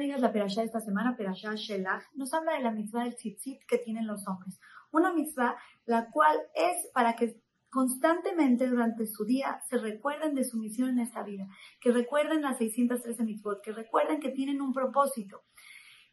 [0.00, 3.60] amigas, la perashá de esta semana, perashá Shelach, nos habla de la mitzvah del tzitzit
[3.68, 4.58] que tienen los hombres.
[4.92, 7.38] Una mitzvah la cual es para que
[7.68, 11.46] constantemente durante su día se recuerden de su misión en esta vida,
[11.82, 15.42] que recuerden las 613 mitzvot, que recuerden que tienen un propósito.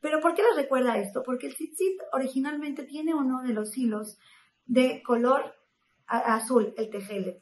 [0.00, 1.22] Pero ¿por qué les recuerda esto?
[1.22, 4.18] Porque el tzitzit originalmente tiene uno de los hilos
[4.64, 5.54] de color
[6.08, 7.40] azul, el tejelet.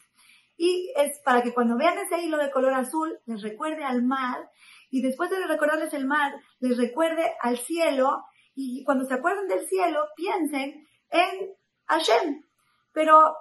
[0.56, 4.50] Y es para que cuando vean ese hilo de color azul, les recuerde al mar,
[4.90, 9.66] y después de recordarles el mar, les recuerde al cielo, y cuando se acuerden del
[9.66, 11.54] cielo, piensen en
[11.86, 12.44] Hashem.
[12.92, 13.34] Pero,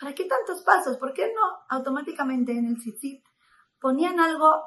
[0.00, 0.98] ¿para qué tantos pasos?
[0.98, 3.22] ¿Por qué no automáticamente en el tzitzit
[3.80, 4.62] ponían algo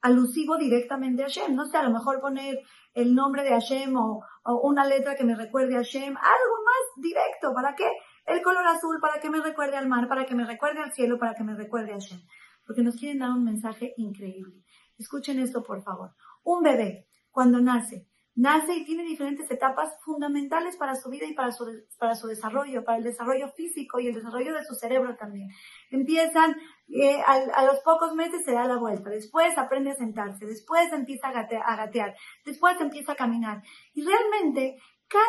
[0.00, 1.54] alusivo directamente a Hashem?
[1.56, 2.60] No sé, a lo mejor poner
[2.94, 7.02] el nombre de Hashem o, o una letra que me recuerde a Hashem, algo más
[7.02, 7.52] directo.
[7.52, 7.90] ¿Para qué?
[8.26, 11.18] El color azul para que me recuerde al mar, para que me recuerde al cielo,
[11.18, 12.20] para que me recuerde a Shem.
[12.66, 14.62] Porque nos quieren dar un mensaje increíble.
[14.98, 16.12] Escuchen esto, por favor.
[16.44, 21.52] Un bebé, cuando nace, nace y tiene diferentes etapas fundamentales para su vida y para
[21.52, 21.66] su,
[21.98, 25.48] para su desarrollo, para el desarrollo físico y el desarrollo de su cerebro también.
[25.90, 26.56] Empiezan,
[26.88, 31.28] eh, a, los pocos meses se da la vuelta, después aprende a sentarse, después empieza
[31.28, 33.62] a a gatear, después empieza a caminar.
[33.94, 35.26] Y realmente, cada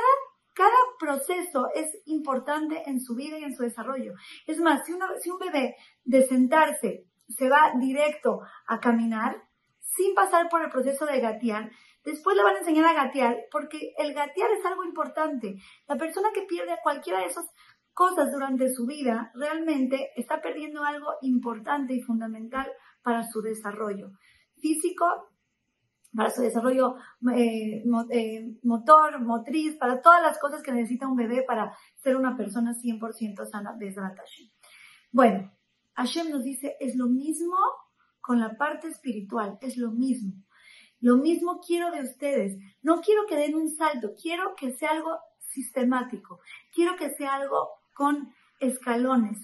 [0.54, 4.14] cada proceso es importante en su vida y en su desarrollo.
[4.48, 9.44] Es más, si, un bebé de sentarse se va directo a caminar,
[9.80, 11.72] sin pasar por el proceso de gatear,
[12.04, 15.56] después le van a enseñar a gatear, porque el gatear es algo importante.
[15.88, 17.46] La persona que pierde cualquiera de esas
[17.94, 22.72] cosas durante su vida realmente está perdiendo algo importante y fundamental
[23.04, 24.12] para su desarrollo
[24.64, 25.33] físico
[26.16, 26.95] para su desarrollo
[27.36, 32.38] eh, eh, motor, motriz, para todas las cosas que necesita un bebé para ser una
[32.38, 34.50] persona 100% sana desde Hashem.
[35.11, 35.52] Bueno,
[35.95, 37.56] Hashem nos dice, es lo mismo
[38.22, 40.34] con la parte espiritual, es lo mismo.
[41.00, 42.57] Lo mismo quiero de ustedes.
[42.81, 46.40] No quiero que den un salto, quiero que sea algo sistemático,
[46.73, 49.40] quiero que sea algo con escalones,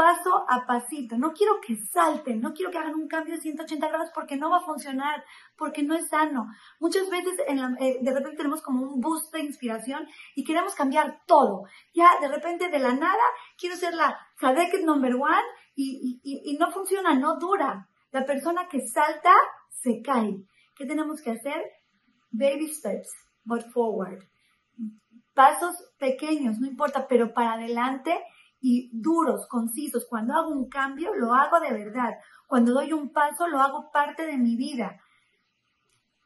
[0.00, 1.18] paso a pasito.
[1.18, 4.48] No quiero que salten, no quiero que hagan un cambio de 180 grados porque no
[4.48, 5.22] va a funcionar,
[5.58, 6.46] porque no es sano.
[6.78, 11.64] Muchas veces eh, de repente tenemos como un boost de inspiración y queremos cambiar todo.
[11.92, 13.22] Ya de repente de la nada
[13.58, 15.44] quiero ser la Sadeket number one
[15.74, 17.86] y, y no funciona, no dura.
[18.10, 19.34] La persona que salta
[19.68, 20.34] se cae.
[20.76, 21.62] ¿Qué tenemos que hacer?
[22.30, 23.10] Baby steps,
[23.44, 24.24] but forward.
[25.34, 28.18] Pasos pequeños, no importa, pero para adelante
[28.60, 30.06] y duros, concisos.
[30.08, 32.14] Cuando hago un cambio, lo hago de verdad.
[32.46, 35.00] Cuando doy un paso, lo hago parte de mi vida.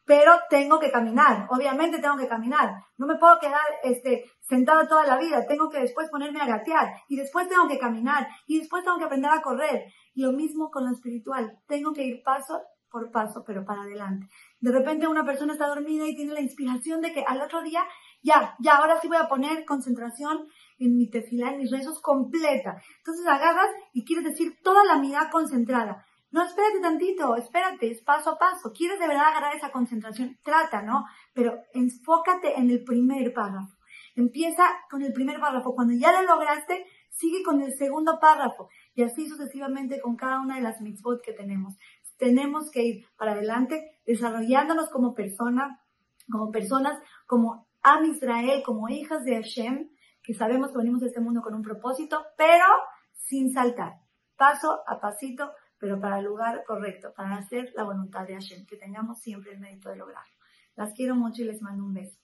[0.07, 2.75] Pero tengo que caminar, obviamente tengo que caminar.
[2.99, 6.93] No me puedo quedar este, sentada toda la vida, tengo que después ponerme a gatear
[7.09, 9.85] y después tengo que caminar y después tengo que aprender a correr.
[10.15, 12.61] Lo mismo con lo espiritual, tengo que ir paso
[12.95, 14.29] por paso, pero para adelante.
[14.61, 17.83] De repente una persona está dormida y tiene la inspiración de que al otro día,
[18.23, 20.47] ya, ya, ahora sí voy a poner concentración
[20.79, 22.81] en mi tefilá, en mis rezos completa.
[22.99, 26.05] Entonces agarras y quieres decir toda la mirada concentrada.
[26.31, 28.73] No, espérate tantito, espérate, es paso a paso.
[28.73, 30.37] ¿Quieres de verdad agarrar esa concentración?
[30.43, 31.05] Trata, ¿no?
[31.33, 33.77] Pero enfócate en el primer párrafo.
[34.17, 35.75] Empieza con el primer párrafo.
[35.77, 38.69] Cuando ya lo lograste, sigue con el segundo párrafo.
[38.95, 41.77] Y así sucesivamente con cada una de las mitzvot que tenemos.
[42.17, 45.81] Tenemos que ir para adelante desarrollándonos como persona,
[46.29, 49.91] como personas, como Am Israel, como hijas de Hashem,
[50.25, 52.65] que sabemos que venimos de este mundo con un propósito, pero
[53.13, 54.01] sin saltar,
[54.37, 58.79] paso a pasito, pero para el lugar correcto, para hacer la voluntad de Hashem, que
[58.79, 60.35] tengamos siempre el mérito de lograrlo.
[60.77, 62.24] Las quiero mucho y les mando un beso.